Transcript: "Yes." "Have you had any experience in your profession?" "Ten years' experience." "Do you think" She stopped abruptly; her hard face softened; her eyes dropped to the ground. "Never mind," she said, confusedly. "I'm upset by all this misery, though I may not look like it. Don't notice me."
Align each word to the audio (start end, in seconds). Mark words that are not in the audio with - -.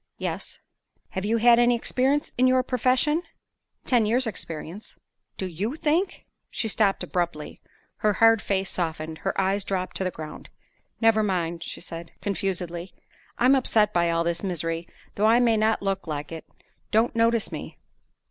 "Yes." 0.17 0.57
"Have 1.11 1.25
you 1.25 1.37
had 1.37 1.59
any 1.59 1.75
experience 1.75 2.31
in 2.35 2.47
your 2.47 2.63
profession?" 2.63 3.21
"Ten 3.85 4.07
years' 4.07 4.25
experience." 4.25 4.97
"Do 5.37 5.45
you 5.45 5.75
think" 5.75 6.25
She 6.49 6.67
stopped 6.67 7.03
abruptly; 7.03 7.61
her 7.97 8.13
hard 8.13 8.41
face 8.41 8.71
softened; 8.71 9.19
her 9.19 9.39
eyes 9.39 9.63
dropped 9.63 9.95
to 9.97 10.03
the 10.03 10.09
ground. 10.09 10.49
"Never 11.01 11.21
mind," 11.21 11.61
she 11.61 11.81
said, 11.81 12.13
confusedly. 12.19 12.95
"I'm 13.37 13.53
upset 13.53 13.93
by 13.93 14.09
all 14.09 14.23
this 14.23 14.41
misery, 14.41 14.87
though 15.13 15.27
I 15.27 15.39
may 15.39 15.55
not 15.55 15.83
look 15.83 16.07
like 16.07 16.31
it. 16.31 16.45
Don't 16.89 17.15
notice 17.15 17.51
me." 17.51 17.77